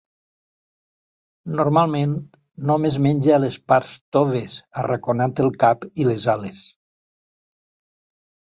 Normalment 1.59 2.15
només 2.71 2.97
menja 3.07 3.37
les 3.43 3.59
parts 3.73 3.91
toves, 4.17 4.57
arraconant 4.85 5.37
el 5.45 5.55
cap 5.65 5.87
i 6.03 6.09
les 6.09 6.27
ales. 6.37 6.67